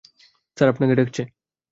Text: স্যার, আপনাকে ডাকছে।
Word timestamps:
স্যার, 0.57 0.67
আপনাকে 0.69 0.93
ডাকছে। 0.95 1.21